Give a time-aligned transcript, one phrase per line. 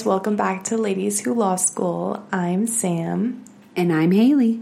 [0.00, 0.06] Guys.
[0.06, 2.24] Welcome back to Ladies Who Law School.
[2.32, 3.44] I'm Sam.
[3.76, 4.60] And I'm Haley.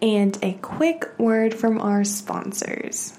[0.00, 3.18] And a quick word from our sponsors.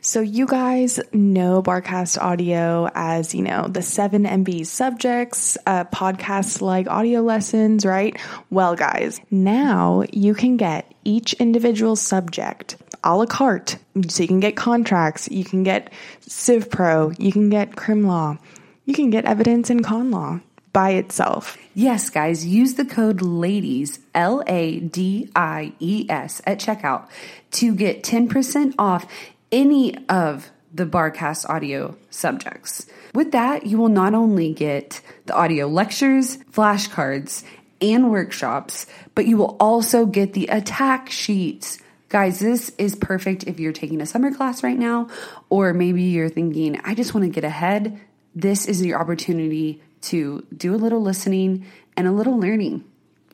[0.00, 6.60] So, you guys know Barcast Audio as, you know, the 7 MB subjects, uh, podcasts
[6.60, 8.16] like audio lessons, right?
[8.50, 13.76] Well, guys, now you can get each individual subject a la carte.
[14.08, 18.38] So, you can get contracts, you can get Civ Pro, you can get Crim Law,
[18.84, 20.40] you can get evidence in con law
[20.72, 21.56] by itself.
[21.74, 27.08] Yes, guys, use the code LADIES, L A D I E S, at checkout
[27.52, 29.06] to get 10% off
[29.52, 32.86] any of the Barcast audio subjects.
[33.14, 37.44] With that, you will not only get the audio lectures, flashcards,
[37.80, 41.78] and workshops, but you will also get the attack sheets.
[42.08, 45.08] Guys, this is perfect if you're taking a summer class right now,
[45.48, 48.00] or maybe you're thinking, I just want to get ahead.
[48.34, 52.84] This is your opportunity to do a little listening and a little learning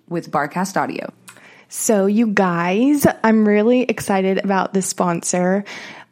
[0.08, 1.12] with Barcast Audio.
[1.68, 5.64] So, you guys, I'm really excited about this sponsor.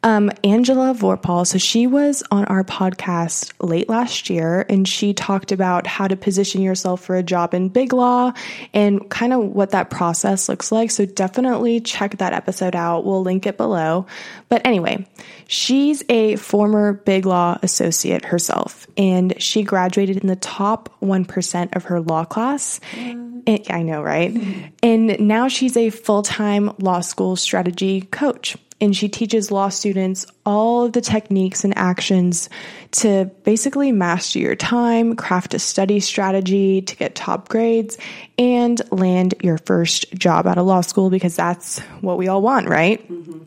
[0.04, 1.44] Um, Angela Vorpal.
[1.44, 6.14] So she was on our podcast late last year and she talked about how to
[6.14, 8.32] position yourself for a job in big law
[8.72, 10.92] and kind of what that process looks like.
[10.92, 13.04] So definitely check that episode out.
[13.04, 14.06] We'll link it below.
[14.48, 15.04] But anyway,
[15.48, 21.84] she's a former big law associate herself and she graduated in the top 1% of
[21.84, 22.78] her law class.
[22.94, 24.72] And, I know, right?
[24.82, 30.26] And now she's a full time law school strategy coach and she teaches law students
[30.46, 32.48] all of the techniques and actions
[32.92, 37.98] to basically master your time, craft a study strategy to get top grades,
[38.38, 42.68] and land your first job out of law school because that's what we all want,
[42.68, 43.02] right?
[43.10, 43.42] Mm-hmm.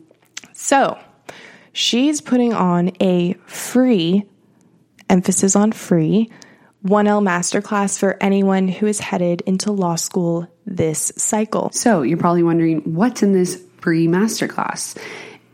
[0.52, 0.98] So,
[1.72, 4.24] she's putting on a free,
[5.08, 6.30] emphasis on free,
[6.84, 11.70] 1L masterclass for anyone who is headed into law school this cycle.
[11.72, 14.96] So, you're probably wondering what's in this free masterclass?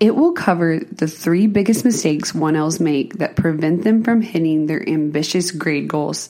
[0.00, 4.88] It will cover the three biggest mistakes 1Ls make that prevent them from hitting their
[4.88, 6.28] ambitious grade goals.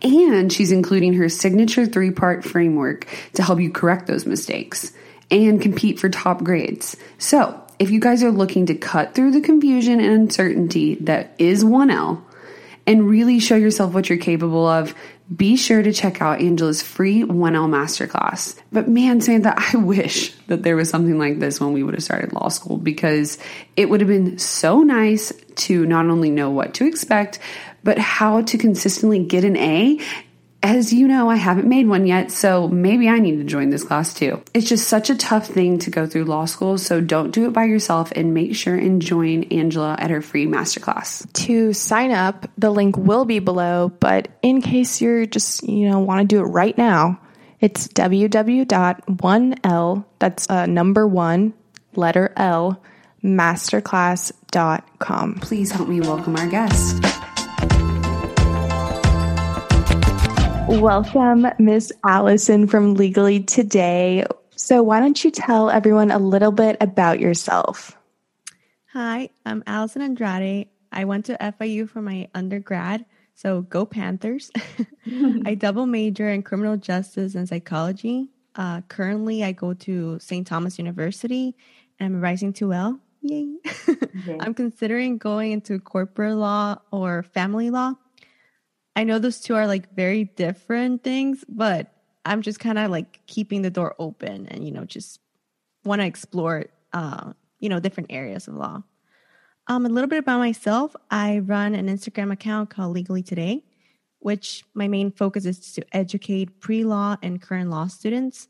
[0.00, 4.92] And she's including her signature three part framework to help you correct those mistakes
[5.30, 6.96] and compete for top grades.
[7.18, 11.64] So, if you guys are looking to cut through the confusion and uncertainty that is
[11.64, 12.22] 1L
[12.86, 14.94] and really show yourself what you're capable of,
[15.34, 18.58] be sure to check out Angela's free 1L masterclass.
[18.72, 22.02] But man, Samantha, I wish that there was something like this when we would have
[22.02, 23.38] started law school because
[23.76, 27.38] it would have been so nice to not only know what to expect,
[27.84, 30.00] but how to consistently get an A
[30.62, 33.82] as you know, I haven't made one yet, so maybe I need to join this
[33.82, 34.42] class too.
[34.52, 37.52] It's just such a tough thing to go through law school, so don't do it
[37.52, 41.32] by yourself and make sure and join Angela at her free masterclass.
[41.44, 46.00] To sign up, the link will be below, but in case you're just, you know,
[46.00, 47.18] want to do it right now,
[47.60, 51.54] it's www.1l, that's uh, number one,
[51.94, 52.82] letter L,
[53.22, 55.34] masterclass.com.
[55.40, 57.19] Please help me welcome our guest.
[60.70, 64.24] Welcome, Miss Allison from Legally Today.
[64.54, 67.98] So, why don't you tell everyone a little bit about yourself?
[68.92, 70.68] Hi, I'm Allison Andrade.
[70.92, 74.52] I went to FIU for my undergrad, so go Panthers.
[75.44, 78.28] I double major in criminal justice and psychology.
[78.54, 80.46] Uh, currently, I go to St.
[80.46, 81.56] Thomas University
[81.98, 83.00] and I'm rising 2L.
[83.22, 83.56] Yay.
[84.38, 87.94] I'm considering going into corporate law or family law.
[88.96, 91.92] I know those two are like very different things, but
[92.24, 95.20] I'm just kind of like keeping the door open and, you know, just
[95.84, 98.82] want to explore, uh, you know, different areas of law.
[99.68, 100.96] Um, a little bit about myself.
[101.10, 103.64] I run an Instagram account called Legally Today,
[104.18, 108.48] which my main focus is to educate pre-law and current law students.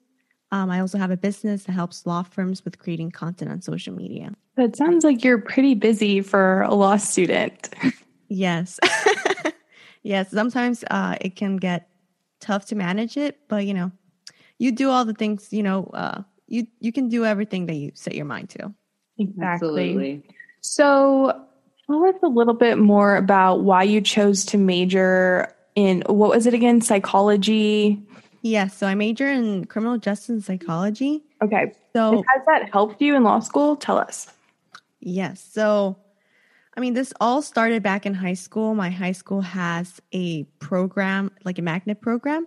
[0.52, 3.94] Um, I also have a business that helps law firms with creating content on social
[3.94, 4.32] media.
[4.56, 7.68] That sounds like you're pretty busy for a law student.
[8.32, 8.78] Yes.
[10.02, 10.30] yes.
[10.30, 11.88] Sometimes uh, it can get
[12.40, 13.92] tough to manage it, but you know,
[14.58, 17.92] you do all the things, you know, uh, you, you can do everything that you
[17.94, 18.74] set your mind to.
[19.18, 19.44] Exactly.
[19.44, 20.22] Absolutely.
[20.62, 21.46] So,
[21.86, 26.46] tell us a little bit more about why you chose to major in what was
[26.46, 26.80] it again?
[26.80, 28.02] Psychology.
[28.42, 28.76] Yes.
[28.76, 31.22] So I major in criminal justice and psychology.
[31.42, 31.72] Okay.
[31.94, 33.76] So And has that helped you in law school?
[33.76, 34.32] Tell us.
[35.00, 35.46] Yes.
[35.52, 35.96] So,
[36.80, 38.74] I mean, this all started back in high school.
[38.74, 42.46] My high school has a program, like a magnet program,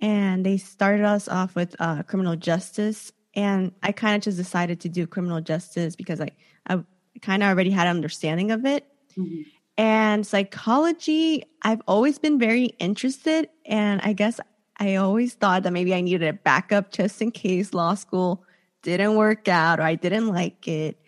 [0.00, 3.10] and they started us off with uh, criminal justice.
[3.34, 6.28] And I kind of just decided to do criminal justice because I,
[6.68, 6.84] I
[7.22, 8.86] kind of already had an understanding of it.
[9.18, 9.46] Mhm.
[9.76, 13.48] And psychology, I've always been very interested.
[13.66, 14.38] And I guess
[14.76, 18.44] I always thought that maybe I needed a backup just in case law school
[18.82, 21.01] didn't work out or I didn't like it.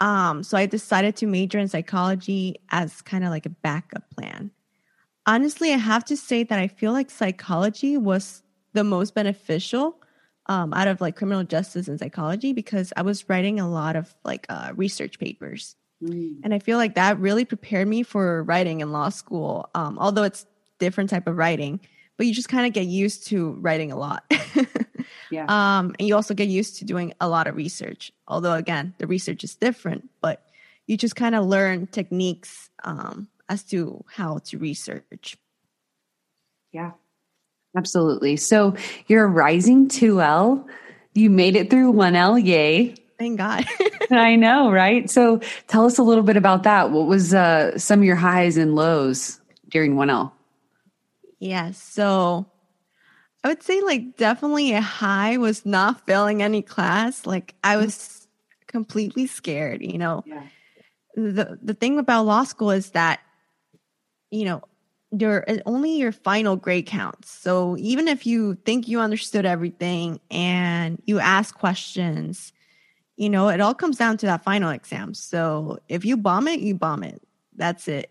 [0.00, 4.50] Um, so I decided to major in psychology as kind of like a backup plan.
[5.26, 8.42] Honestly, I have to say that I feel like psychology was
[8.72, 10.00] the most beneficial
[10.46, 14.14] um, out of like criminal justice and psychology because I was writing a lot of
[14.24, 15.76] like uh, research papers.
[16.02, 16.40] Mm.
[16.44, 19.68] And I feel like that really prepared me for writing in law school.
[19.74, 20.46] Um, although it's
[20.78, 21.80] different type of writing,
[22.16, 24.24] but you just kind of get used to writing a lot.
[25.30, 25.44] Yeah.
[25.48, 28.12] um, and you also get used to doing a lot of research.
[28.26, 30.42] Although again, the research is different, but
[30.86, 35.36] you just kind of learn techniques um, as to how to research.
[36.72, 36.92] Yeah,
[37.76, 38.36] absolutely.
[38.36, 38.74] So
[39.06, 40.66] you're rising 2L.
[41.14, 42.42] You made it through 1L.
[42.44, 42.94] Yay.
[43.18, 43.66] Thank God.
[44.10, 45.10] I know, right?
[45.10, 46.90] So tell us a little bit about that.
[46.90, 50.32] What was uh, some of your highs and lows during 1L?
[51.40, 51.82] Yes.
[51.82, 52.46] So
[53.44, 57.26] I would say like definitely a high was not failing any class.
[57.26, 57.84] Like I mm-hmm.
[57.84, 58.26] was
[58.66, 60.24] completely scared, you know.
[60.26, 60.42] Yeah.
[61.14, 63.20] The the thing about law school is that
[64.30, 64.62] you know,
[65.10, 67.30] your uh, only your final grade counts.
[67.30, 72.52] So even if you think you understood everything and you ask questions,
[73.16, 75.14] you know, it all comes down to that final exam.
[75.14, 77.22] So if you bomb it, you bomb it.
[77.56, 78.10] That's it.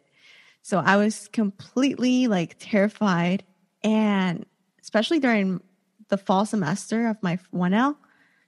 [0.63, 3.43] So I was completely like terrified
[3.83, 4.45] and
[4.87, 5.59] especially during
[6.07, 7.97] the fall semester of my 1L.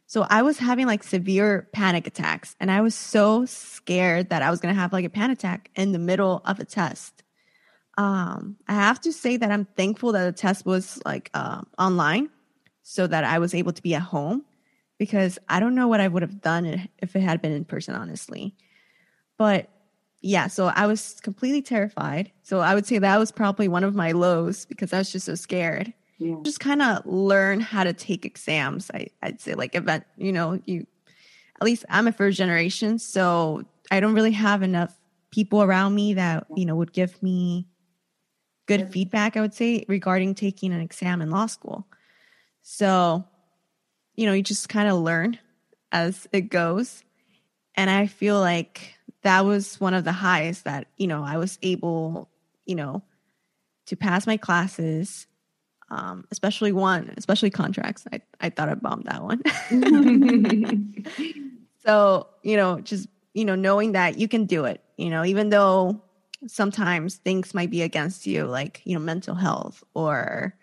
[0.07, 4.50] So I was having like severe panic attacks and I was so scared that I
[4.50, 7.24] was going to have like a panic attack in the middle of a test.
[7.97, 12.30] Um, I have to say that I'm thankful that the test was like uh, online
[12.83, 14.45] so that I was able to be at home
[14.97, 17.95] because I don't know what I would have done if it had been in person,
[17.95, 18.56] honestly.
[19.38, 19.68] But
[20.21, 22.31] yeah, so I was completely terrified.
[22.44, 25.25] So I would say that was probably one of my lows because I was just
[25.25, 25.94] so scared.
[26.19, 26.36] Yeah.
[26.44, 28.92] Just kind of learn how to take exams.
[28.94, 30.86] I, I'd say like event, you know, you
[31.60, 34.95] at least I'm a first generation, so I don't really have enough
[35.31, 37.68] people around me that, you know, would give me
[38.66, 41.88] good feedback, I would say, regarding taking an exam in law school.
[42.62, 43.25] So,
[44.15, 45.39] you know, you just kind of learn
[45.92, 47.04] as it goes.
[47.75, 48.94] And I feel like
[49.24, 52.29] that was one of the highs that, you know, I was able,
[52.65, 53.03] you know,
[53.88, 55.25] to pass my classes,
[55.91, 58.05] um, especially one, especially contracts.
[58.13, 59.41] I, I thought I bombed that one.
[61.86, 65.50] so, you know, just, you know, knowing that you can do it, you know, even
[65.50, 66.01] though
[66.48, 70.55] sometimes things might be against you, like, you know, mental health or,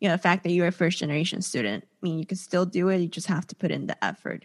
[0.00, 1.84] you know, the fact that you're a first generation student.
[1.84, 2.98] I mean, you can still do it.
[2.98, 4.44] You just have to put in the effort.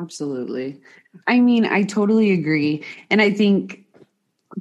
[0.00, 0.80] Absolutely.
[1.26, 2.84] I mean, I totally agree.
[3.10, 3.84] And I think,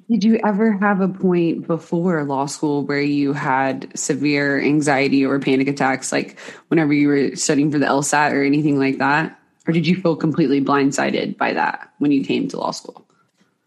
[0.09, 5.39] did you ever have a point before law school where you had severe anxiety or
[5.39, 9.39] panic attacks, like whenever you were studying for the LSAT or anything like that?
[9.67, 13.05] Or did you feel completely blindsided by that when you came to law school?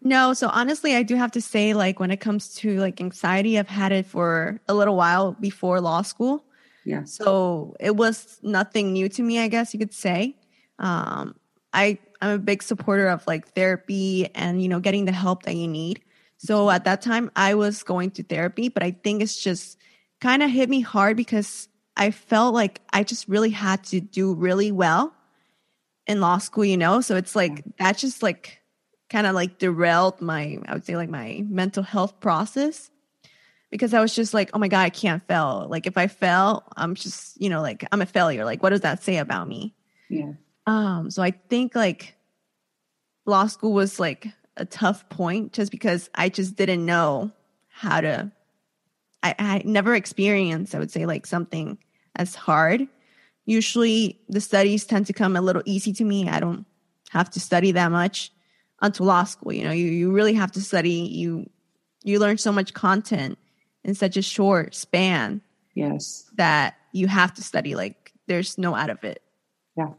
[0.01, 3.57] No, so honestly, I do have to say, like, when it comes to like anxiety,
[3.57, 6.43] I've had it for a little while before law school.
[6.83, 7.05] Yeah.
[7.05, 10.35] So it was nothing new to me, I guess you could say.
[10.79, 11.35] Um,
[11.71, 15.55] I I'm a big supporter of like therapy and you know getting the help that
[15.55, 16.01] you need.
[16.43, 19.77] So at that time, I was going to therapy, but I think it's just
[20.19, 24.33] kind of hit me hard because I felt like I just really had to do
[24.33, 25.13] really well
[26.05, 26.99] in law school, you know.
[26.99, 28.59] So it's like that just like
[29.09, 32.89] kind of like derailed my I would say like my mental health process
[33.71, 35.67] because I was just like, oh my god, I can't fail.
[35.69, 38.43] Like if I fail, I'm just you know like I'm a failure.
[38.43, 39.75] Like what does that say about me?
[40.09, 40.33] Yeah.
[40.67, 42.15] Um, so I think like
[43.25, 47.31] law school was like a tough point just because I just didn't know
[47.69, 48.31] how to.
[49.21, 51.77] I, I never experienced, I would say, like something
[52.15, 52.87] as hard.
[53.45, 56.29] Usually the studies tend to come a little easy to me.
[56.29, 56.65] I don't
[57.09, 58.31] have to study that much
[58.81, 59.53] until law school.
[59.53, 60.91] You know, you, you really have to study.
[60.91, 61.49] You
[62.03, 63.37] you learn so much content
[63.83, 65.41] in such a short span.
[65.73, 66.29] Yes.
[66.35, 67.75] That you have to study.
[67.75, 69.21] Like there's no out of it.
[69.77, 69.93] Yeah.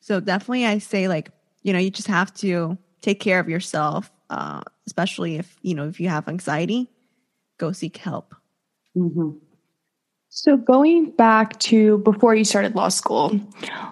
[0.00, 1.30] So definitely I say like,
[1.62, 5.88] you know, you just have to take care of yourself, uh, especially if, you know,
[5.88, 6.90] if you have anxiety,
[7.58, 8.34] go seek help.
[8.96, 9.30] Mm-hmm.
[10.30, 13.30] So, going back to before you started law school,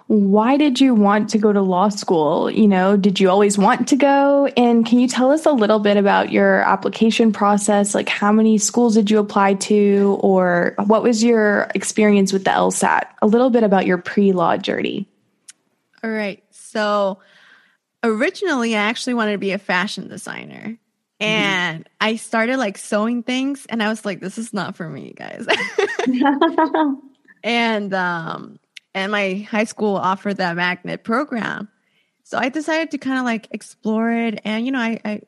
[0.05, 2.51] why did you want to go to law school?
[2.51, 4.45] You know, did you always want to go?
[4.55, 7.95] And can you tell us a little bit about your application process?
[7.95, 12.51] Like, how many schools did you apply to, or what was your experience with the
[12.51, 13.07] LSAT?
[13.23, 15.09] A little bit about your pre law journey.
[16.03, 16.43] All right.
[16.51, 17.17] So,
[18.07, 20.77] originally, I actually wanted to be a fashion designer.
[21.19, 21.31] Mm-hmm.
[21.31, 21.93] and mm-hmm.
[21.99, 25.47] I started like sewing things and I was like this is not for me guys.
[27.43, 28.59] and um
[28.93, 31.69] and my high school offered that magnet program.
[32.23, 35.21] So I decided to kind of like explore it and you know I, I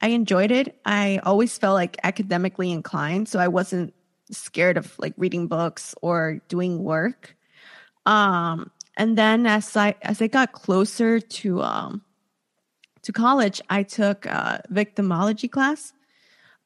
[0.00, 0.76] I enjoyed it.
[0.84, 3.94] I always felt like academically inclined, so I wasn't
[4.32, 7.36] scared of like reading books or doing work.
[8.06, 12.02] Um and then as I as I got closer to um
[13.08, 15.94] to college, I took a victimology class.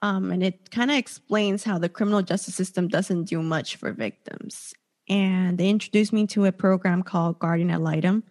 [0.02, 3.92] Um, and it kind of explains how the criminal justice system doesn't do much for
[3.92, 4.74] victims.
[5.08, 8.24] And they introduced me to a program called Guardian Ad Litem.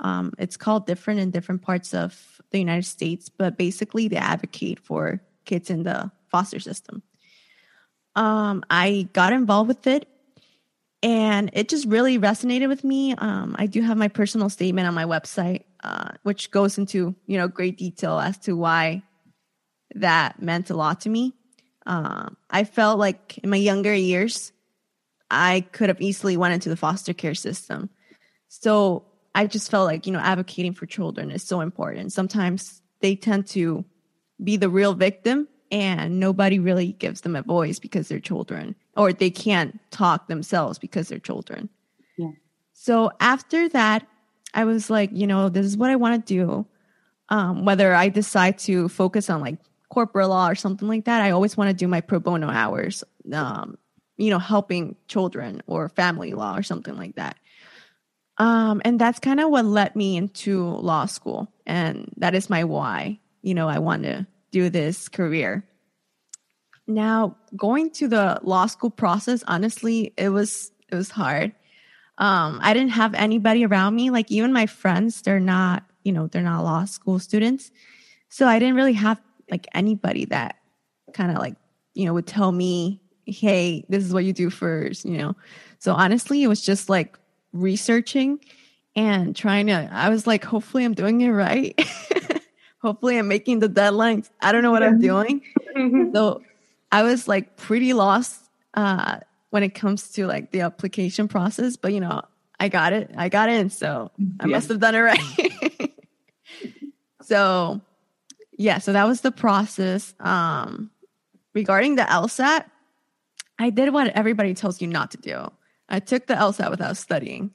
[0.00, 4.80] Um, it's called different in different parts of the United States, but basically they advocate
[4.80, 7.04] for kids in the foster system.
[8.16, 10.08] Um, I got involved with it
[11.00, 13.14] and it just really resonated with me.
[13.14, 17.38] Um, I do have my personal statement on my website, uh, which goes into you
[17.38, 19.02] know great detail as to why
[19.94, 21.34] that meant a lot to me.
[21.86, 24.52] Um, I felt like in my younger years,
[25.30, 27.90] I could have easily went into the foster care system.
[28.48, 32.12] So I just felt like you know advocating for children is so important.
[32.12, 33.84] Sometimes they tend to
[34.42, 39.12] be the real victim and nobody really gives them a voice because they're children or
[39.12, 41.68] they can't talk themselves because they're children.
[42.18, 42.32] Yeah.
[42.74, 44.06] So after that,
[44.54, 46.66] I was like, you know, this is what I want to do.
[47.28, 49.56] Um, whether I decide to focus on like
[49.88, 53.04] corporate law or something like that, I always want to do my pro bono hours,
[53.32, 53.78] um,
[54.16, 57.36] you know, helping children or family law or something like that.
[58.38, 61.52] Um, and that's kind of what led me into law school.
[61.66, 63.20] And that is my why.
[63.42, 65.64] You know, I want to do this career.
[66.86, 71.52] Now, going to the law school process, honestly, it was it was hard.
[72.18, 74.10] Um, I didn't have anybody around me.
[74.10, 77.70] Like even my friends, they're not, you know, they're not law school students.
[78.28, 80.56] So I didn't really have like anybody that
[81.12, 81.56] kind of like,
[81.94, 85.36] you know, would tell me, hey, this is what you do first, you know.
[85.78, 87.18] So honestly, it was just like
[87.52, 88.40] researching
[88.94, 91.78] and trying to I was like, hopefully I'm doing it right.
[92.82, 94.30] hopefully I'm making the deadlines.
[94.40, 95.42] I don't know what I'm doing.
[95.76, 96.14] Mm-hmm.
[96.14, 96.42] so
[96.90, 99.20] I was like pretty lost uh,
[99.52, 102.22] when it comes to like the application process, but you know,
[102.58, 103.10] I got it.
[103.18, 104.50] I got in, so I yeah.
[104.50, 105.92] must have done it right.
[107.22, 107.82] so
[108.56, 110.14] yeah, so that was the process.
[110.20, 110.90] Um,
[111.52, 112.64] regarding the LSAT,
[113.58, 115.52] I did what everybody tells you not to do.
[115.86, 117.54] I took the LSAT without studying.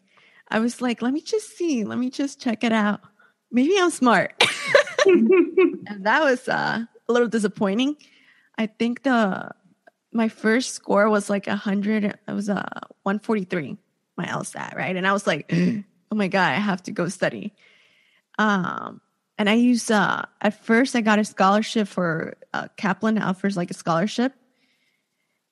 [0.49, 3.01] I was like, let me just see, let me just check it out.
[3.51, 4.35] Maybe I'm smart.
[5.07, 7.97] and that was uh, a little disappointing.
[8.55, 9.49] I think the
[10.11, 12.03] my first score was like a hundred.
[12.03, 13.77] It was a uh, one forty three.
[14.17, 14.95] My LSAT, right?
[14.95, 17.53] And I was like, oh my god, I have to go study.
[18.39, 19.01] Um,
[19.37, 23.69] and I used uh, at first I got a scholarship for uh, Kaplan offers like
[23.69, 24.33] a scholarship,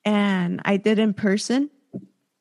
[0.04, 1.70] and I did in person.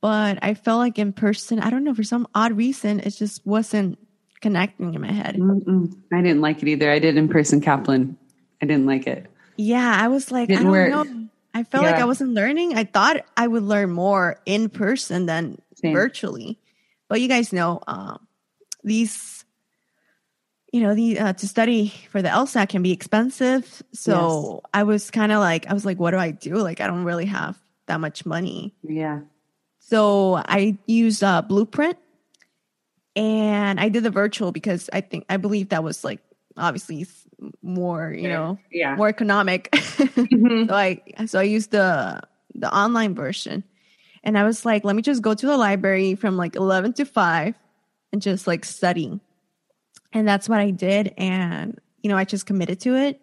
[0.02, 3.44] But I felt like in person, I don't know for some odd reason, it just
[3.44, 3.98] wasn't
[4.40, 5.36] connecting in my head.
[5.36, 5.92] Mm-mm.
[6.14, 6.92] I didn't like it either.
[6.92, 8.16] I did in person Kaplan.
[8.62, 9.26] I didn't like it.
[9.58, 11.08] Yeah, I was like, didn't I don't work.
[11.08, 11.25] know.
[11.56, 11.92] I felt yeah.
[11.92, 12.76] like I wasn't learning.
[12.76, 15.94] I thought I would learn more in person than Same.
[15.94, 16.60] virtually.
[17.08, 18.28] But you guys know, um,
[18.84, 19.46] these,
[20.74, 23.82] you know, the uh, to study for the LSAT can be expensive.
[23.94, 24.72] So yes.
[24.74, 26.56] I was kind of like, I was like, what do I do?
[26.56, 28.76] Like, I don't really have that much money.
[28.84, 29.22] Yeah.
[29.80, 31.98] So I used uh, Blueprint
[33.16, 36.20] and I did the virtual because I think I believe that was like
[36.58, 37.06] obviously
[37.62, 39.70] more you know yeah more economic.
[39.72, 40.70] mm-hmm.
[40.70, 42.22] so I so I used the
[42.54, 43.64] the online version,
[44.24, 47.06] and I was like, let me just go to the library from like eleven to
[47.06, 47.56] five
[48.14, 49.20] and just like study,
[50.14, 53.22] and that's what I did, and you know I just committed to it.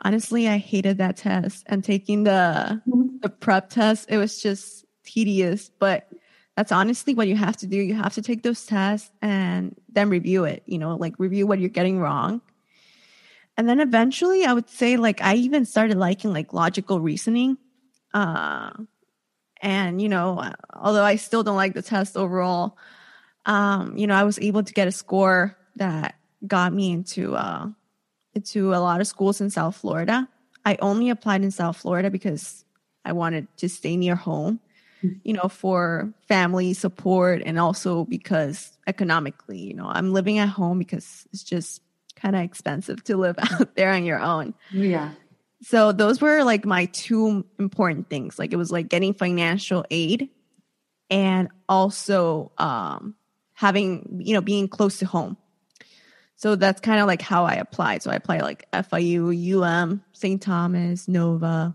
[0.00, 2.82] honestly, I hated that test and taking the
[3.20, 4.10] the prep test.
[4.10, 6.08] It was just tedious, but
[6.56, 7.76] that's honestly what you have to do.
[7.76, 11.58] You have to take those tests and then review it, you know, like review what
[11.58, 12.40] you're getting wrong.
[13.56, 17.58] And then eventually I would say like I even started liking like logical reasoning.
[18.12, 18.70] Uh
[19.62, 22.76] and you know, although I still don't like the test overall,
[23.46, 27.68] um, you know, I was able to get a score that got me into uh
[28.34, 30.28] into a lot of schools in South Florida.
[30.64, 32.64] I only applied in South Florida because
[33.04, 34.60] I wanted to stay near home
[35.22, 40.78] you know, for family support and also because economically, you know, I'm living at home
[40.78, 41.82] because it's just
[42.16, 44.54] kind of expensive to live out there on your own.
[44.72, 45.10] Yeah.
[45.62, 48.38] So those were like my two important things.
[48.38, 50.28] Like it was like getting financial aid
[51.10, 53.14] and also um
[53.54, 55.36] having, you know, being close to home.
[56.36, 58.02] So that's kind of like how I applied.
[58.02, 60.42] So I applied like FIU, UM, St.
[60.42, 61.74] Thomas, Nova,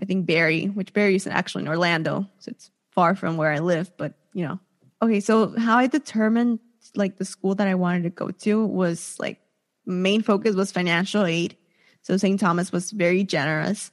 [0.00, 3.60] I think Barry, which Barry is actually in Orlando, so it's far from where I
[3.60, 3.90] live.
[3.96, 4.58] But you know,
[5.00, 5.20] okay.
[5.20, 6.58] So how I determined
[6.96, 9.38] like the school that I wanted to go to was like
[9.86, 11.56] main focus was financial aid.
[12.02, 12.38] So St.
[12.38, 13.92] Thomas was very generous,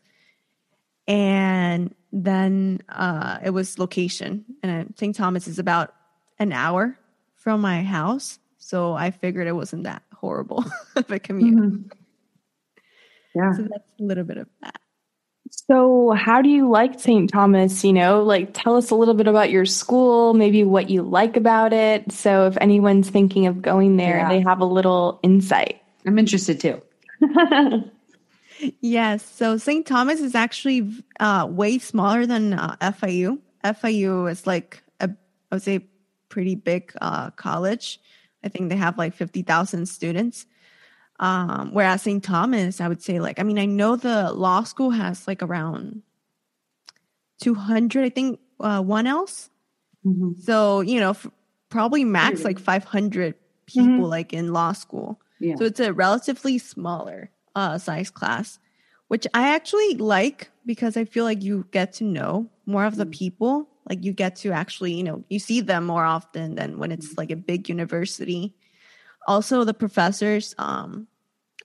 [1.07, 4.45] and then uh, it was location.
[4.63, 5.15] And St.
[5.15, 5.93] Thomas is about
[6.39, 6.97] an hour
[7.35, 10.65] from my house, so I figured it wasn't that horrible
[10.95, 11.55] of a commute.
[11.55, 11.99] Mm-hmm.
[13.35, 13.53] Yeah.
[13.53, 14.81] So that's a little bit of that.
[15.49, 17.29] So, how do you like St.
[17.29, 17.83] Thomas?
[17.83, 21.37] You know, like tell us a little bit about your school, maybe what you like
[21.37, 22.11] about it.
[22.11, 24.29] So, if anyone's thinking of going there, yeah.
[24.29, 25.81] they have a little insight.
[26.05, 26.81] I'm interested too.
[28.81, 29.23] yes.
[29.25, 29.85] So, St.
[29.85, 33.39] Thomas is actually uh, way smaller than uh, FIU.
[33.63, 35.09] FIU is like, a,
[35.51, 35.85] I would say,
[36.29, 37.99] pretty big uh, college.
[38.43, 40.45] I think they have like 50,000 students.
[41.19, 42.23] Um, whereas St.
[42.23, 46.01] Thomas, I would say, like, I mean, I know the law school has like around
[47.41, 49.49] 200, I think, uh, 1Ls.
[50.05, 50.39] Mm-hmm.
[50.41, 51.27] So, you know, f-
[51.69, 54.03] probably max like 500 people mm-hmm.
[54.03, 55.19] like in law school.
[55.39, 55.55] Yeah.
[55.57, 58.59] So it's a relatively smaller uh, size class,
[59.09, 63.03] which I actually like because I feel like you get to know more of the
[63.03, 63.11] mm-hmm.
[63.11, 63.69] people.
[63.89, 67.07] Like you get to actually, you know, you see them more often than when it's
[67.07, 67.15] mm-hmm.
[67.17, 68.55] like a big university
[69.27, 71.07] also the professors um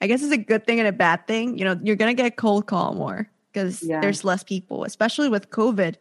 [0.00, 1.58] i guess it's a good thing and a bad thing.
[1.58, 4.00] You know you're gonna get cold call more because yeah.
[4.00, 5.96] there's less people especially with covid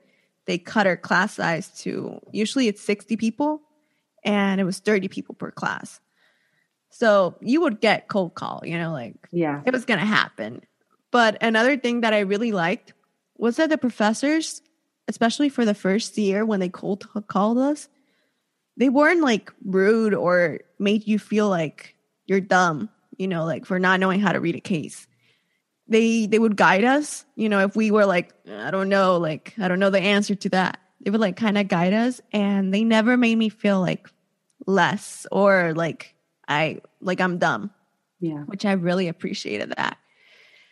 [0.45, 3.61] they cut our class size to usually it's 60 people
[4.25, 5.99] and it was 30 people per class.
[6.89, 9.61] So you would get cold call you know like yeah.
[9.65, 10.61] it was gonna happen.
[11.11, 12.93] But another thing that i really liked
[13.37, 14.61] was that the professors
[15.07, 17.89] especially for the first year when they cold called us
[18.77, 23.79] they weren't like rude or made you feel like you're dumb, you know, like for
[23.79, 25.07] not knowing how to read a case.
[25.87, 29.53] They they would guide us, you know, if we were like, I don't know, like
[29.59, 30.79] I don't know the answer to that.
[31.01, 34.09] They would like kind of guide us and they never made me feel like
[34.65, 36.15] less or like
[36.47, 37.71] I like I'm dumb.
[38.19, 38.43] Yeah.
[38.43, 39.97] Which I really appreciated that.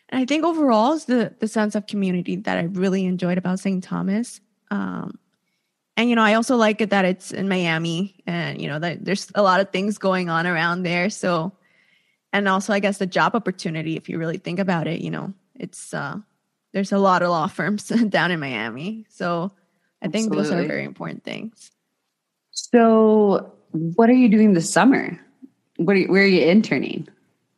[0.08, 3.60] And I think overall is the the sense of community that I really enjoyed about
[3.60, 3.84] St.
[3.84, 4.40] Thomas.
[4.70, 5.20] Um,
[5.98, 9.04] and you know i also like it that it's in miami and you know that
[9.04, 11.52] there's a lot of things going on around there so
[12.34, 15.34] and also i guess the job opportunity if you really think about it you know
[15.56, 16.18] it's uh
[16.74, 19.06] there's a lot of law firms down in miami.
[19.10, 19.52] So
[20.02, 20.44] i think Absolutely.
[20.44, 21.72] those are very important things.
[22.52, 25.20] So what are you doing this summer?
[25.78, 27.08] What are you, where are you interning?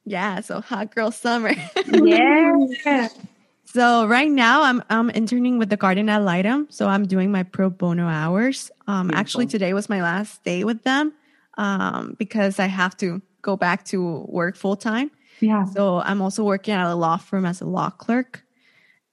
[0.06, 1.54] Yeah so hot girl summer.
[1.88, 3.10] Yeah.
[3.66, 6.68] So right now I'm I'm interning with the garden litem.
[6.70, 8.70] So I'm doing my pro bono hours.
[8.86, 11.12] Um, actually today was my last day with them
[11.58, 15.12] um, because I have to go back to work full time.
[15.40, 15.66] Yeah.
[15.66, 18.44] So I'm also working at a law firm as a law clerk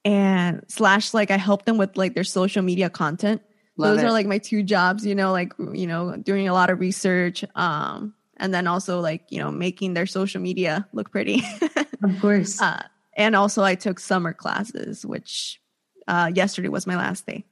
[0.03, 3.41] and slash like I help them with like their social media content.
[3.77, 4.07] Love Those it.
[4.07, 7.45] are like my two jobs, you know, like you know, doing a lot of research,
[7.55, 11.43] um, and then also like, you know, making their social media look pretty.
[12.03, 12.61] of course.
[12.61, 15.61] Uh, and also, I took summer classes, which
[16.07, 17.45] uh, yesterday was my last day.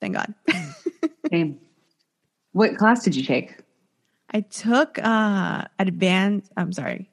[0.00, 0.34] Thank God.
[1.30, 1.60] Same.
[2.52, 3.56] What class did you take?
[4.34, 7.08] I took uh, advanced, I'm sorry,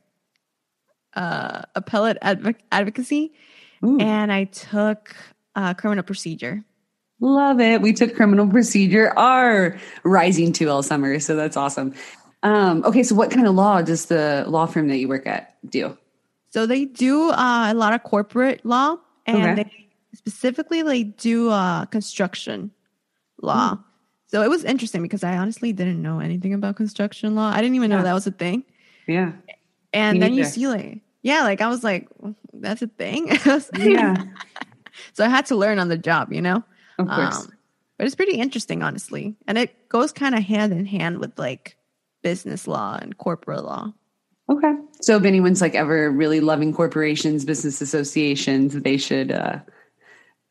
[1.16, 3.32] uh, appellate adv- advocacy,
[3.86, 4.00] Ooh.
[4.00, 5.16] and I took
[5.56, 6.64] uh, criminal procedure.
[7.20, 7.80] Love it.
[7.80, 11.20] We took criminal procedure, our rising 2L summer.
[11.20, 11.94] So that's awesome.
[12.42, 15.56] Um, okay, so what kind of law does the law firm that you work at
[15.70, 15.96] do?
[16.50, 19.64] So they do uh, a lot of corporate law, and okay.
[19.64, 22.72] they specifically they do uh, construction
[23.40, 23.76] law.
[23.76, 23.84] Mm.
[24.32, 27.52] So it was interesting because I honestly didn't know anything about construction law.
[27.52, 27.98] I didn't even yeah.
[27.98, 28.63] know that was a thing.
[29.06, 29.34] Yeah.
[29.91, 32.08] And Me then you see like yeah, like I was like,
[32.54, 33.38] that's a thing.
[33.78, 34.15] Yeah.
[35.13, 36.63] so I had to learn on the job, you know?
[36.98, 37.46] Of course.
[37.46, 37.52] Um,
[37.98, 39.36] but it's pretty interesting, honestly.
[39.48, 41.78] And it goes kind of hand in hand with like
[42.24, 43.94] business law and corporate law.
[44.50, 44.74] okay.
[45.02, 49.60] So if anyone's like ever really loving corporations, business associations, they should uh,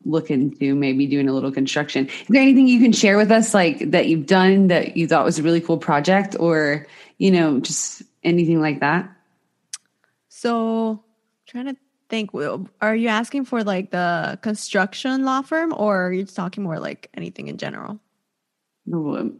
[0.05, 2.07] look into maybe doing a little construction.
[2.07, 5.25] Is there anything you can share with us like that you've done that you thought
[5.25, 6.87] was a really cool project or,
[7.17, 9.09] you know, just anything like that?
[10.29, 11.03] So
[11.47, 11.75] trying to
[12.09, 12.31] think,
[12.81, 16.79] are you asking for like the construction law firm or are you just talking more
[16.79, 17.99] like anything in general?
[18.91, 19.39] Um,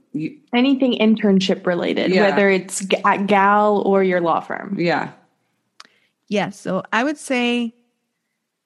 [0.54, 2.30] anything internship related, Yeah.
[2.30, 4.78] whether it's at GAL or your law firm.
[4.80, 5.12] Yeah.
[6.28, 6.60] Yes.
[6.60, 7.74] So I would say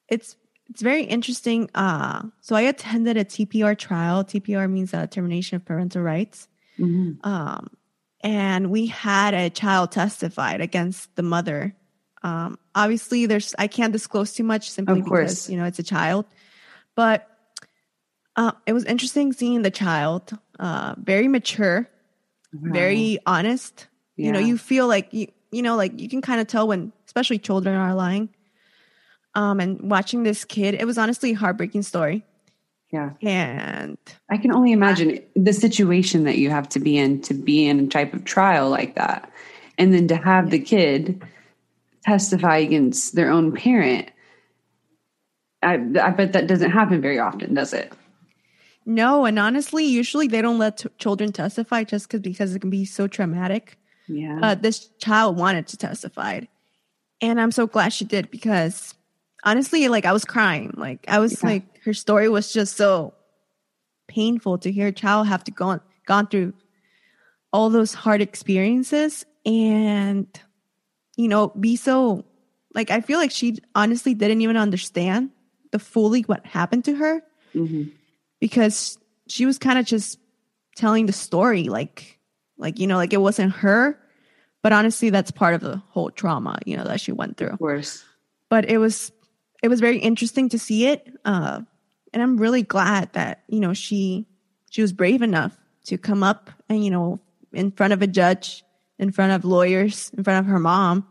[0.09, 0.35] it's
[0.69, 1.69] it's very interesting.
[1.75, 4.23] Uh, so I attended a TPR trial.
[4.23, 6.47] TPR means uh, termination of parental rights.
[6.79, 7.25] Mhm.
[7.25, 7.69] Um,
[8.21, 11.75] and we had a child testified against the mother.
[12.23, 16.25] Um, obviously, there's I can't disclose too much simply because you know it's a child,
[16.95, 17.29] but
[18.35, 21.87] uh, it was interesting seeing the child, uh, very mature,
[22.51, 23.87] very honest.
[24.17, 26.91] You know, you feel like you you know like you can kind of tell when
[27.05, 28.29] especially children are lying.
[29.35, 32.23] Um, and watching this kid, it was honestly a heartbreaking story.
[32.91, 33.11] Yeah.
[33.21, 33.97] And
[34.29, 37.79] I can only imagine the situation that you have to be in to be in
[37.79, 39.29] a type of trial like that.
[39.77, 41.21] And then to have the kid
[42.05, 44.09] testify against their own parent.
[45.61, 47.91] I, I bet that doesn't happen very often, does it?
[48.85, 52.69] no, and honestly, usually they don't let t- children testify just because because it can
[52.69, 53.79] be so traumatic.
[54.07, 54.39] Yeah.
[54.41, 56.41] Uh, this child wanted to testify,
[57.19, 58.93] and I'm so glad she did because
[59.45, 60.73] honestly, like I was crying.
[60.75, 61.49] Like I was Yeah.
[61.49, 63.13] like her story was just so
[64.07, 66.53] painful to hear a child have to go on, gone through
[67.53, 70.27] all those hard experiences and
[71.15, 72.25] you know be so
[72.73, 75.29] like I feel like she honestly didn't even understand
[75.71, 77.21] the fully what happened to her
[77.55, 77.91] Mhm.
[78.41, 80.19] because she was kind of just
[80.75, 82.19] telling the story like
[82.57, 83.97] like you know like it wasn't her
[84.61, 87.59] but honestly that's part of the whole trauma you know that she went through Of
[87.59, 88.03] course.
[88.49, 89.11] but it was
[89.65, 91.59] it was very interesting to see it uh
[92.13, 94.25] and i'm really glad that you know she
[94.69, 97.19] she was brave enough to come up and you know
[97.53, 98.63] in front of a judge
[98.99, 101.07] in front of lawyers in front of her mom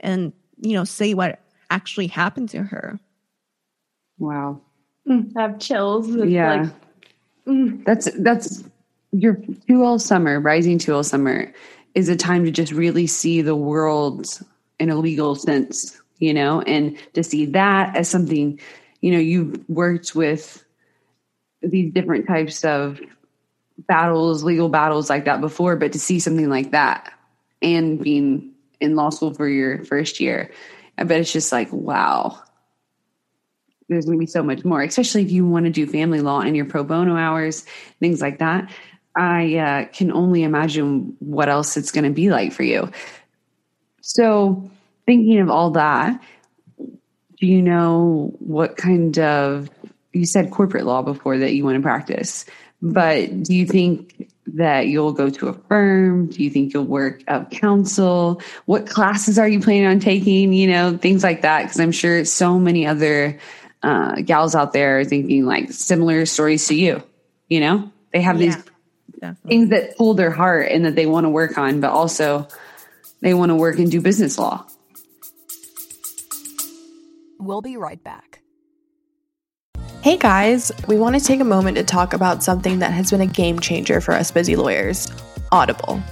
[0.00, 1.40] and you know say what
[1.70, 3.00] actually happened to her
[4.18, 4.60] Wow.
[5.08, 6.14] I have chills.
[6.14, 6.62] It's yeah.
[6.62, 6.70] like,
[7.46, 7.84] mm.
[7.84, 8.64] That's that's
[9.12, 11.52] your 2L summer, rising 2L summer
[11.94, 14.40] is a time to just really see the world
[14.80, 18.58] in a legal sense, you know, and to see that as something,
[19.00, 20.64] you know, you've worked with
[21.62, 23.00] these different types of
[23.78, 27.12] battles, legal battles like that before, but to see something like that
[27.60, 30.50] and being in law school for your first year,
[30.96, 32.40] I bet it's just like, wow,
[33.88, 36.40] there's going to be so much more, especially if you want to do family law
[36.40, 37.64] and your pro bono hours,
[38.00, 38.70] things like that.
[39.16, 42.90] I uh, can only imagine what else it's going to be like for you.
[44.00, 44.70] So,
[45.06, 46.20] thinking of all that,
[46.78, 49.68] do you know what kind of,
[50.12, 52.46] you said corporate law before that you want to practice,
[52.80, 56.26] but do you think that you'll go to a firm?
[56.26, 58.42] Do you think you'll work out counsel?
[58.66, 60.52] What classes are you planning on taking?
[60.52, 61.62] You know, things like that.
[61.62, 63.38] Because I'm sure so many other
[63.82, 67.02] uh, gals out there are thinking like similar stories to you.
[67.48, 68.56] You know, they have these
[69.18, 72.46] definitely things that pull their heart and that they want to work on, but also
[73.20, 74.66] they want to work and do business law.
[77.44, 78.40] We'll be right back.
[80.00, 83.20] Hey guys, we want to take a moment to talk about something that has been
[83.20, 85.12] a game changer for us busy lawyers
[85.52, 86.02] Audible.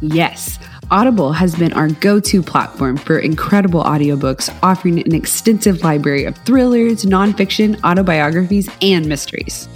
[0.00, 0.58] Yes,
[0.90, 6.36] Audible has been our go to platform for incredible audiobooks, offering an extensive library of
[6.38, 9.68] thrillers, nonfiction, autobiographies, and mysteries.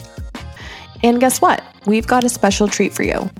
[1.04, 1.62] And guess what?
[1.86, 3.30] We've got a special treat for you.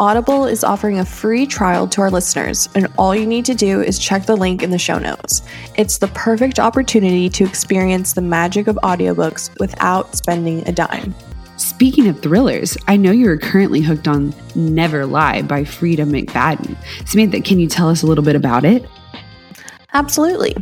[0.00, 3.82] Audible is offering a free trial to our listeners, and all you need to do
[3.82, 5.42] is check the link in the show notes.
[5.76, 11.14] It's the perfect opportunity to experience the magic of audiobooks without spending a dime.
[11.56, 16.76] Speaking of thrillers, I know you are currently hooked on Never Lie by Freida McFadden.
[17.06, 18.84] Samantha, can you tell us a little bit about it?
[19.92, 20.56] Absolutely.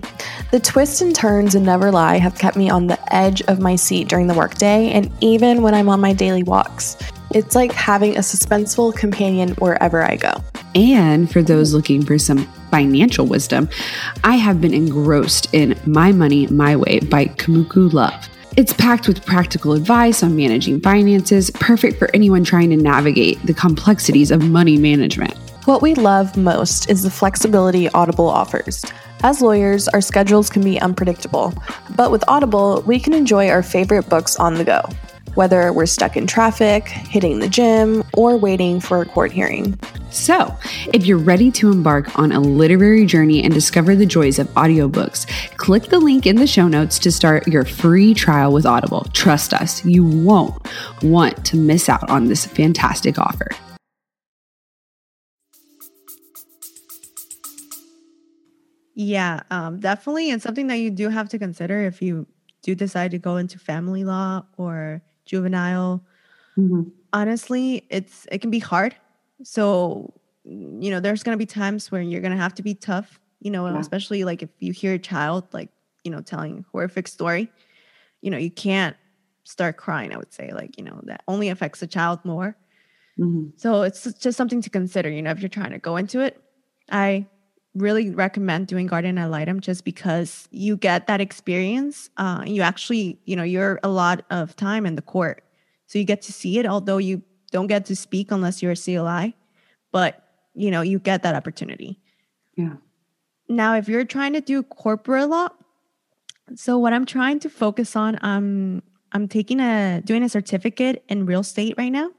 [0.50, 3.76] The twists and turns in Never Lie have kept me on the edge of my
[3.76, 6.96] seat during the workday and even when I'm on my daily walks.
[7.32, 10.32] It's like having a suspenseful companion wherever I go.
[10.74, 12.38] And for those looking for some
[12.72, 13.68] financial wisdom,
[14.24, 18.28] I have been engrossed in My Money My Way by Kumiko Love.
[18.56, 23.54] It's packed with practical advice on managing finances, perfect for anyone trying to navigate the
[23.54, 25.34] complexities of money management.
[25.66, 28.84] What we love most is the flexibility Audible offers.
[29.22, 31.54] As lawyers, our schedules can be unpredictable,
[31.94, 34.82] but with Audible, we can enjoy our favorite books on the go,
[35.34, 39.78] whether we're stuck in traffic, hitting the gym, or waiting for a court hearing.
[40.10, 40.56] So,
[40.92, 45.26] if you're ready to embark on a literary journey and discover the joys of audiobooks,
[45.56, 49.06] click the link in the show notes to start your free trial with Audible.
[49.12, 50.54] Trust us, you won't
[51.02, 53.48] want to miss out on this fantastic offer.
[58.94, 60.30] Yeah, um, definitely.
[60.30, 62.26] And something that you do have to consider if you
[62.62, 66.04] do decide to go into family law or juvenile.
[66.58, 66.82] Mm-hmm.
[67.12, 68.94] Honestly, it's it can be hard.
[69.42, 70.12] So,
[70.44, 73.66] you know, there's gonna be times where you're gonna have to be tough, you know,
[73.66, 73.78] Yeah.
[73.78, 75.70] especially like if you hear a child like,
[76.04, 77.50] you know, telling horrific story,
[78.22, 78.96] you know, you can't
[79.44, 80.52] start crying, I would say.
[80.52, 82.56] Like, you know, that only affects the child more.
[83.18, 83.50] Mm-hmm.
[83.56, 86.42] So it's just something to consider, you know, if you're trying to go into it.
[86.90, 87.26] I
[87.74, 92.10] really recommend doing guardian ad litem just because you get that experience.
[92.16, 95.44] Uh, you actually, you know, you're a lot of time in the court.
[95.86, 98.76] So you get to see it, although you don't get to speak unless you're a
[98.76, 99.36] CLI,
[99.92, 101.98] but you know, you get that opportunity.
[102.56, 102.74] Yeah.
[103.48, 105.48] Now, if you're trying to do corporate law,
[106.54, 111.26] so what I'm trying to focus on, um, I'm taking a doing a certificate in
[111.26, 112.10] real estate right now.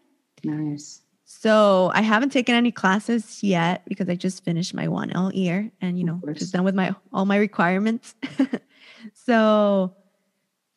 [0.44, 1.02] Nice.
[1.42, 5.72] So I haven't taken any classes yet because I just finished my one L year
[5.82, 8.14] and you know just done with my all my requirements.
[9.16, 9.96] so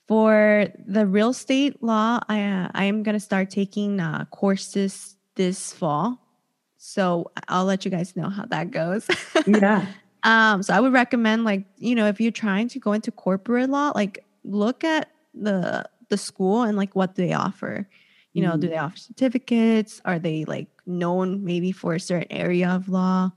[0.08, 5.74] for the real estate law, I uh, I am gonna start taking uh, courses this
[5.74, 6.18] fall.
[6.78, 9.06] So I'll let you guys know how that goes.
[9.46, 9.84] Yeah.
[10.22, 13.68] Um, so I would recommend like, you know, if you're trying to go into corporate
[13.68, 17.86] law, like look at the the school and like what they offer.
[18.34, 18.70] You know, do Mhm.
[18.70, 20.02] they offer certificates?
[20.04, 23.32] Are they like known maybe for a certain area of law?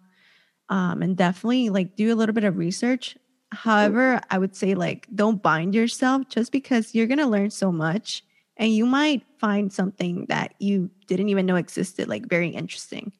[0.69, 3.17] Um, and definitely like do a little bit of research.
[3.51, 8.23] However, I would say like don't bind yourself just because you're gonna learn so much
[8.57, 13.13] and you might find something that you didn't even know existed, like very interesting.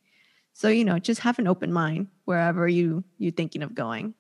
[0.54, 4.16] So, you know, just have an open mind wherever you you're thinking of going.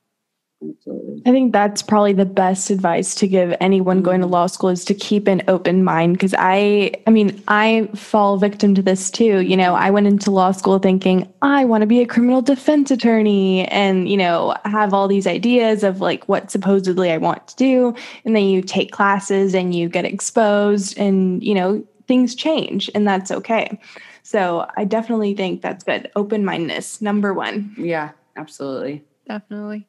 [0.63, 1.22] Absolutely.
[1.28, 4.32] I think that's probably the best advice to give anyone going to Mhm.
[4.32, 8.74] law school is to keep an open mind because I I mean I fall victim
[8.74, 9.41] to this too.
[9.41, 12.89] You know, I went into law school thinking I want to be a criminal defense
[12.89, 17.56] attorney and you know, have all these ideas of like what supposedly I want to
[17.56, 17.93] do
[18.26, 23.08] and then you take classes and you get exposed and you know, things change and
[23.08, 23.78] that's okay.
[24.24, 26.12] So, I definitely think that's good.
[26.17, 27.74] Open-mindedness number 1.
[27.78, 29.06] Yeah, absolutely.
[29.26, 29.88] Definitely.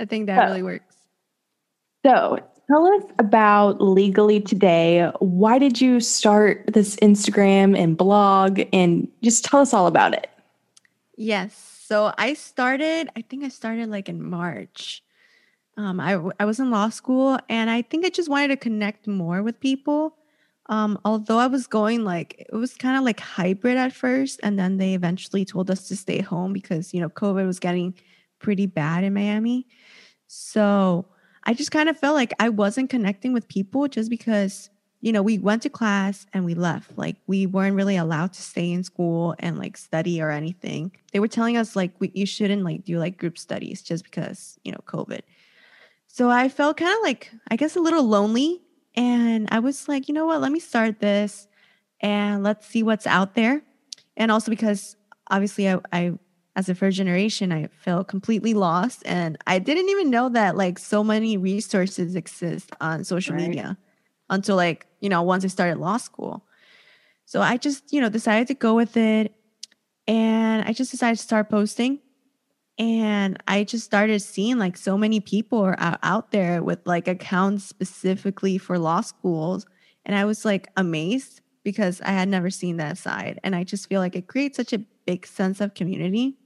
[0.00, 0.46] I think that Oh.
[0.48, 0.96] really works.
[2.04, 5.10] So, tell us about Legally Today.
[5.20, 8.62] Why did you start this Instagram and blog?
[8.72, 10.30] And just tell us all about it.
[11.16, 11.54] Yes.
[11.86, 15.02] So I started, I think I started like in March.
[15.76, 19.42] Um, I was in law school and I think I just wanted to connect more
[19.42, 20.16] with people.
[20.66, 24.40] Um, although I was going like, it was kind of like hybrid at first.
[24.42, 27.94] And then they eventually told us to stay home because, you know, COVID was getting
[28.38, 29.66] pretty bad in Miami.
[30.32, 31.06] So
[31.42, 35.22] I just kind of felt like I wasn't connecting with people just because, you know,
[35.22, 36.96] we went to class and we left.
[36.96, 40.92] Like we weren't really allowed to stay in school and like study or anything.
[41.12, 44.56] They were telling us like we, you shouldn't like do like group studies just because,
[44.62, 45.22] you know, COVID.
[46.06, 48.60] So I felt kind of like, I guess, a little lonely.
[48.94, 51.48] And I was like, you know what, let me start this
[51.98, 53.62] and let's see what's out there.
[54.16, 54.94] And also because
[55.28, 56.12] obviously I, I
[56.60, 59.02] as a first generation, I felt completely lost.
[59.06, 63.48] And I didn't even know that like so many resources exist on social Right.
[63.48, 63.78] media
[64.28, 66.44] until like, you know, once I started law school.
[67.24, 69.32] So I just, you know, decided to go with it.
[70.06, 72.00] And I just decided to start posting.
[72.78, 77.08] And I just started seeing like so many people are out, out there with like
[77.08, 79.64] accounts specifically for law schools.
[80.04, 83.40] And I was like amazed because I had never seen that side.
[83.44, 86.36] And I just feel like it creates such a big sense of community.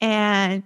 [0.00, 0.62] And,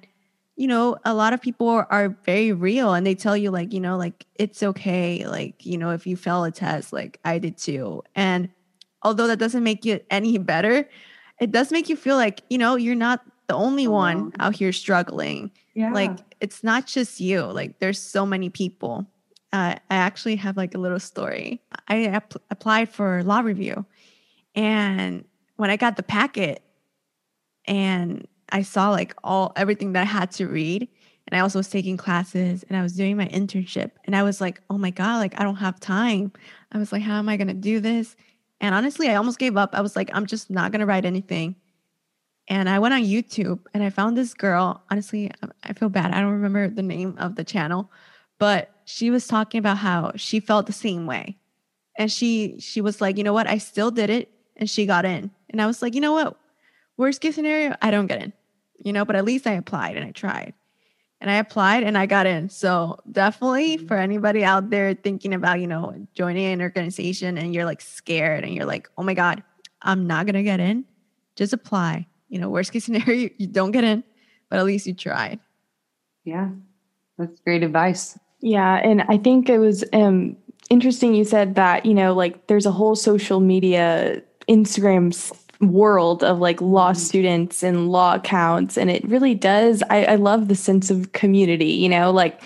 [0.56, 3.80] you know, a lot of people are, very real and they tell you, like, you
[3.80, 5.26] know, like it's okay.
[5.26, 8.02] Like, you know, if you fail a test, like I did too.
[8.14, 8.50] And
[9.02, 10.88] although that doesn't make you any better,
[11.40, 14.72] it does make you feel like, you know, you're not the only one out here
[14.72, 15.92] struggling Yeah.
[15.92, 19.06] like it's not just you like there's so many people
[19.52, 23.84] uh, i actually have like a little story i app- applied for law review
[24.54, 25.24] and
[25.56, 26.62] when i got the packet
[27.66, 30.88] and i saw like all everything that i had to read
[31.26, 34.40] and i also was taking classes and i was doing my internship and i was
[34.40, 36.32] like oh my god like i don't have time
[36.72, 38.16] i was like how am i going to do this
[38.60, 41.04] and honestly i almost gave up i was like i'm just not going to write
[41.04, 41.56] anything
[42.48, 44.82] And I went on YouTube and I found this girl.
[44.90, 46.12] Honestly, um, I feel bad.
[46.12, 47.90] I don't remember the name of the channel,
[48.38, 51.38] but she was talking about how she felt the same way.
[51.98, 53.46] And she she was like, "You know what?
[53.48, 55.30] I still did it." And she got in.
[55.50, 56.36] And I was like, "You know what?
[56.96, 58.32] Worst case scenario, I don't get in."
[58.82, 60.54] You know, but at least I applied and I tried.
[61.20, 62.48] And I applied and I got in.
[62.48, 67.64] So, definitely for anybody out there thinking about, you know, joining an organization and you're
[67.64, 69.44] like scared and you're like, "Oh my god,
[69.82, 70.84] I'm not going to get in."
[71.36, 74.02] Just apply you know, worst case scenario, you, you don't get in,
[74.48, 75.38] but at least you tried.
[76.24, 76.48] Yeah,
[77.18, 78.18] that's great advice.
[78.40, 80.36] Yeah, and I think it was um,
[80.70, 85.14] interesting you said that, you know, like there's a whole social media Instagram
[85.62, 86.98] world of like law mm-hmm.
[86.98, 88.76] students and law accounts.
[88.76, 92.40] And it really does, I, I love the sense of community, you know, like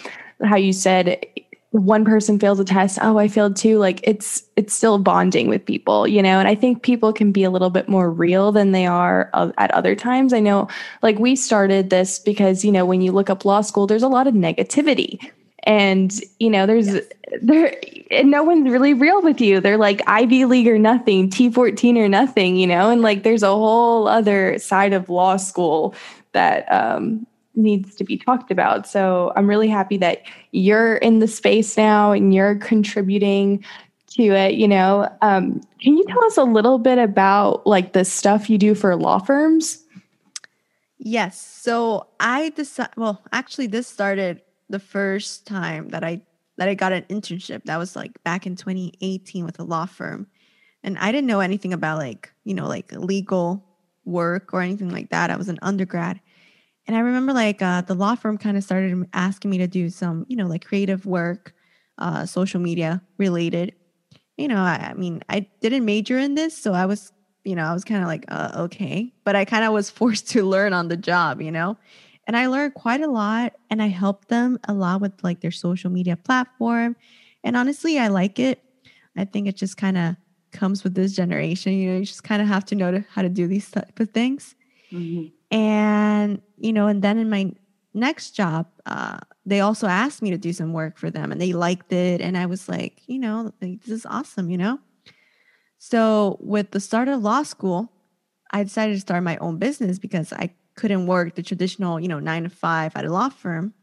[0.44, 1.24] how you said
[1.70, 5.64] one person fails a test oh i failed too like it's it's still bonding with
[5.66, 8.72] people you know and i think people can be a little bit more real than
[8.72, 10.66] they are at other times i know
[11.02, 14.08] like we started this because you know when you look up law school there's a
[14.08, 15.18] lot of negativity
[15.66, 17.04] and you know there's yes.
[17.42, 17.76] there
[18.10, 22.08] and no one's really real with you they're like ivy league or nothing t14 or
[22.08, 25.94] nothing you know and like there's a whole other side of law school
[26.32, 27.26] that um
[27.56, 28.86] needs to be talked about.
[28.86, 33.64] So I'm really happy that you're in the space now and you're contributing
[34.08, 34.54] to it.
[34.54, 38.58] You know, um, can you tell us a little bit about like the stuff you
[38.58, 39.82] do for law firms?
[40.98, 41.40] Yes.
[41.40, 42.92] So I decided.
[42.96, 46.22] Well, actually, this started the first time that I
[46.58, 47.64] that I got an internship.
[47.64, 50.26] That was like back in 2018 with a law firm,
[50.82, 53.64] and I didn't know anything about like you know like legal
[54.04, 55.30] work or anything like that.
[55.30, 56.20] I was an undergrad
[56.86, 59.90] and I remember like uh, the law firm kind of started asking me to do
[59.90, 61.54] some, you know, like creative work,
[61.98, 63.74] uh, social media related.
[64.36, 67.12] You know, I, I, mean, I didn't major in this, so I was,
[67.44, 70.28] you know, I was kind of like, uh, okay, but I kind of was forced
[70.30, 71.76] to learn on the job, you know,
[72.26, 75.50] and I learned quite a lot, and I helped them a lot with like their
[75.50, 76.96] social media platform,
[77.44, 78.62] and honestly, I like it.
[79.16, 80.16] I think it just kind of
[80.52, 81.72] comes with this generation.
[81.74, 84.10] You know, you just kind of have to know how to do these type of
[84.10, 84.54] things.
[84.90, 85.56] Mm-hmm.
[85.56, 87.52] And, you know, and then in my
[87.94, 91.52] next job, uh, they also asked me to do some work for them and they
[91.52, 92.20] liked it.
[92.20, 94.78] And I was like, you know, like, this is awesome, you know?
[95.78, 97.92] So with the start of law school,
[98.50, 102.20] I decided to start my own business because I couldn't work the traditional, you know,
[102.20, 103.74] nine to five at a law firm.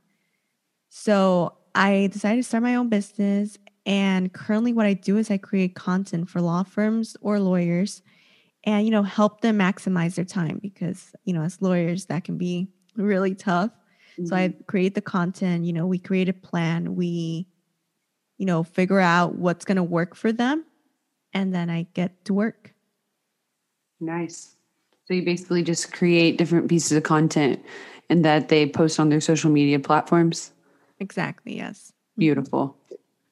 [0.89, 3.57] So I decided to start my own business.
[3.85, 8.01] And currently, what I do is I create content for law firms or lawyers
[8.63, 12.37] and you know help them maximize their time because you know as lawyers that can
[12.37, 14.25] be really tough mm-hmm.
[14.25, 14.61] so i mm-hmm.
[14.67, 17.47] create the content you know we create a plan we
[18.37, 20.65] you know figure out what's going to work for them
[21.33, 22.73] and then i get to work
[23.99, 24.55] nice
[25.13, 27.63] you basically just create different pieces of content
[28.09, 30.51] and that they post on their social media platforms
[30.99, 32.77] exactly yes beautiful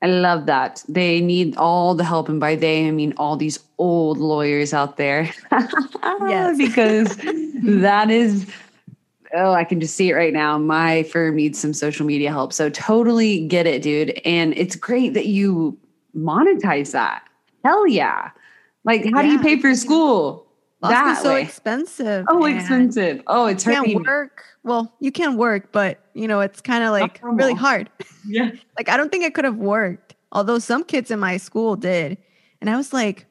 [0.02, 0.84] I love that.
[0.90, 2.28] They need all the help.
[2.28, 5.32] And by they, I mean all these old lawyers out there.
[5.52, 6.58] yes.
[6.58, 7.16] because
[7.64, 8.48] that is,
[9.34, 10.58] oh, I can just see it right now.
[10.58, 12.52] My firm needs some social media help.
[12.52, 14.20] So totally get it, dude.
[14.26, 15.78] And it's great that you
[16.18, 17.24] monetize that.
[17.64, 18.32] Hell yeah.
[18.84, 19.22] Like, how yeah.
[19.22, 20.48] do you pay for school?
[20.82, 21.44] Law that so way.
[21.44, 22.26] expensive.
[22.30, 23.22] Oh, expensive.
[23.28, 24.44] Oh, it's you can't work.
[24.64, 27.90] Well, you can work, but you know it's kind of like really hard.
[28.24, 28.52] Yeah.
[28.78, 30.16] like I don't think it could have worked.
[30.32, 32.20] Although some kids in my school did,
[32.62, 33.26] and I was like,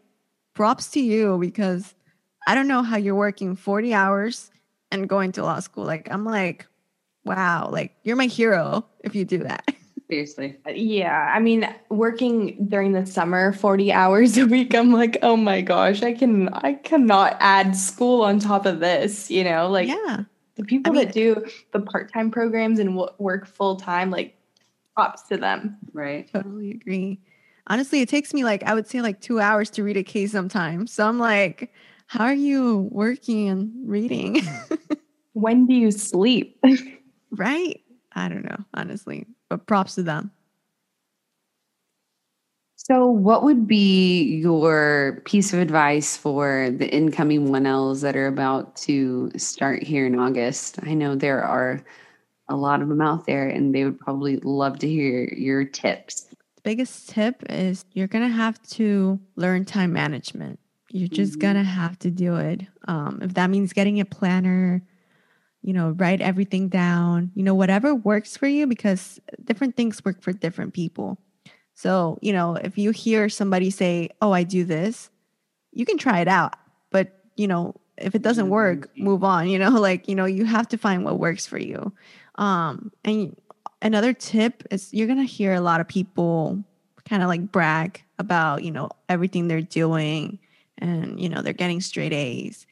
[0.54, 1.94] props to you because
[2.46, 4.50] I don't know how you're working 40 hours
[4.90, 5.84] and going to law school.
[5.84, 6.66] Like I'm like,
[7.24, 9.64] wow, like you're my hero if you do that.
[10.10, 10.56] Seriously.
[10.66, 11.30] Yeah.
[11.32, 16.02] I mean, working during the summer 40 hours a week, I'm like, oh my gosh,
[16.02, 19.68] I can I cannot add school on top of this, you know?
[19.68, 20.24] Like yeah.
[20.56, 24.36] the people I mean, that do the part-time programs and work full-time, like
[24.96, 25.78] props to them.
[25.92, 26.28] Right.
[26.32, 27.20] Totally agree.
[27.68, 30.32] Honestly, it takes me like I would say like two hours to read a case
[30.32, 30.92] sometimes.
[30.92, 31.72] So I'm like,
[32.08, 34.42] how are you working and reading?
[35.34, 36.60] when do you sleep?
[37.30, 37.80] right.
[38.12, 40.30] I don't know, honestly but props to them.
[42.76, 48.74] So, what would be your piece of advice for the incoming 1Ls that are about
[48.76, 50.78] to start here in August?
[50.82, 51.84] I know there are
[52.48, 56.22] a lot of them out there, and they would probably love to hear your tips.
[56.22, 60.58] The biggest tip is you're going to have to learn time management.
[60.90, 61.40] You're just mm-hmm.
[61.40, 62.62] going to have to do it.
[62.88, 64.82] Um, if that means getting a planner,
[65.62, 70.22] you know, write everything down, you know, whatever works for you because different things work
[70.22, 71.18] for different people.
[71.74, 75.10] So, you know, if you hear somebody say, Oh, I do this,
[75.72, 76.56] you can try it out.
[76.90, 80.44] But, you know, if it doesn't work, move on, you know, like, you know, you
[80.44, 81.92] have to find what works for you.
[82.36, 83.36] Um, and
[83.82, 86.62] another tip is you're going to hear a lot of people
[87.08, 90.38] kind of like brag about, you know, everything they're doing
[90.78, 92.66] and, you know, they're getting straight A's.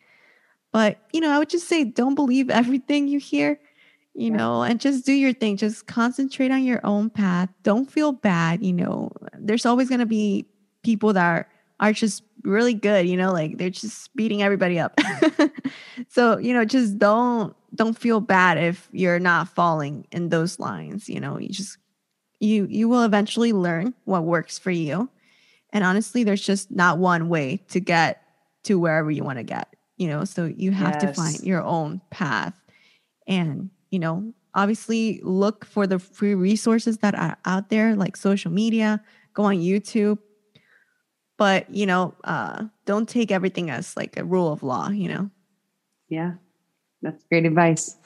[0.78, 3.58] But, you know, I would just say don't believe everything you hear,
[4.14, 5.56] you know, and just do your thing.
[5.56, 7.48] Just concentrate on your own path.
[7.64, 9.10] Don't feel bad, you know.
[9.36, 10.46] There's always going to be
[10.84, 11.48] people that are,
[11.80, 14.96] are just really good, you know, like they're just beating everybody up.
[16.10, 21.08] so, you know, just don't don't feel bad if you're not falling in those lines,
[21.08, 21.40] you know.
[21.40, 21.76] You just
[22.38, 25.10] you you will eventually learn what works for you.
[25.72, 28.22] And honestly, there's just not one way to get
[28.62, 30.24] to wherever you want to get, you know.
[30.24, 31.02] So you have yes.
[31.02, 32.54] to find your own path.
[33.26, 38.50] And, you know, obviously look for the free resources that are out there like social
[38.50, 39.02] media,
[39.34, 40.18] go on YouTube,
[41.38, 45.30] but you know uh, don't take everything as like a rule of law you know?
[46.10, 46.32] Yeah
[47.00, 47.96] that's great advice.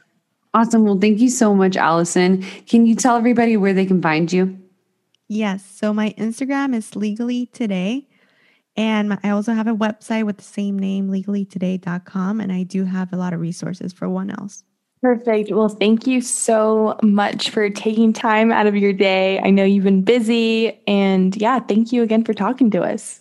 [0.54, 0.84] Awesome.
[0.84, 2.42] Well thank you so much allison.
[2.66, 4.58] Can you tell everybody where they can find you?
[5.28, 5.64] Yes.
[5.64, 8.06] So my instagram is legally today
[8.76, 13.12] and i also have a website with the same name legallytoday.com and i do have
[13.12, 14.62] a lot of resources for 1Ls
[15.02, 15.50] Perfect.
[15.50, 19.40] Well, thank you so much for taking time out of your day.
[19.40, 20.80] I know you've been busy.
[20.86, 23.18] And yeah, thank you again for talking to us.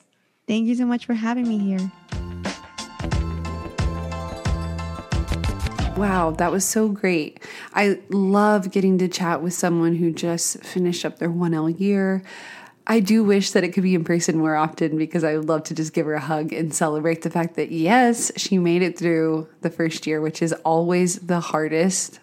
[0.48, 1.92] Thank you so much for having me here.
[5.98, 7.44] Wow, that was so great.
[7.74, 12.22] I love getting to chat with someone who just finished up their 1L year.
[12.88, 15.64] I do wish that it could be in person more often because I would love
[15.66, 18.98] to just give her a hug and celebrate the fact that, yes, she made it
[18.98, 22.20] through the first year, which is always the hardest.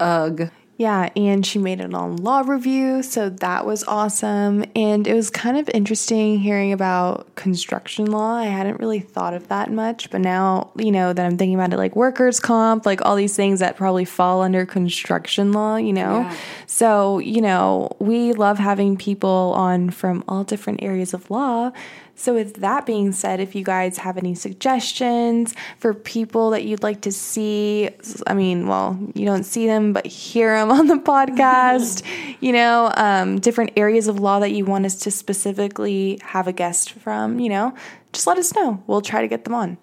[0.00, 0.50] Ugh.
[0.76, 4.64] Yeah, and she made it on law review, so that was awesome.
[4.74, 8.34] And it was kind of interesting hearing about construction law.
[8.34, 11.72] I hadn't really thought of that much, but now, you know, that I'm thinking about
[11.72, 15.92] it like workers' comp, like all these things that probably fall under construction law, you
[15.92, 16.20] know?
[16.20, 16.36] Yeah.
[16.66, 21.70] So, you know, we love having people on from all different areas of law
[22.16, 26.82] so, with that being said, if you guys have any suggestions for people that you'd
[26.82, 27.90] like to see,
[28.26, 32.04] I mean, well, you don't see them, but hear them on the podcast,
[32.40, 36.52] you know, um, different areas of law that you want us to specifically have a
[36.52, 37.74] guest from, you know,
[38.12, 38.82] just let us know.
[38.86, 39.76] We'll try to get them on.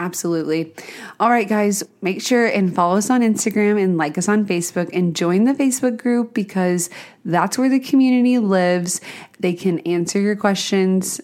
[0.00, 0.72] Absolutely.
[1.18, 4.88] All right, guys, make sure and follow us on Instagram and like us on Facebook
[4.92, 6.88] and join the Facebook group because
[7.24, 9.00] that's where the community lives.
[9.40, 11.20] They can answer your questions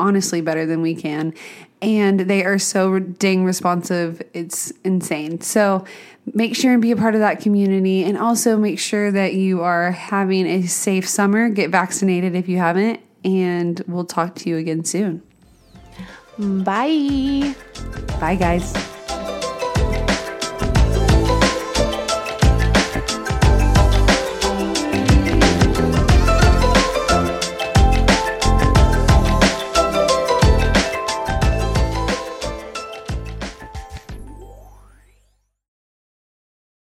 [0.00, 1.34] honestly better than we can.
[1.80, 4.22] And they are so dang responsive.
[4.34, 5.40] It's insane.
[5.40, 5.84] So
[6.34, 8.02] make sure and be a part of that community.
[8.02, 11.48] And also make sure that you are having a safe summer.
[11.48, 13.00] Get vaccinated if you haven't.
[13.24, 15.22] And we'll talk to you again soon.
[16.38, 17.54] Bye.
[18.20, 18.97] Bye, guys.